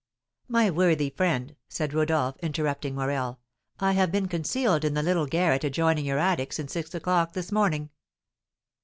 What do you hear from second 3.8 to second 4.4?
have been